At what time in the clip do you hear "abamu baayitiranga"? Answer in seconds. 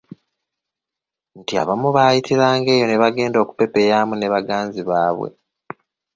1.61-2.69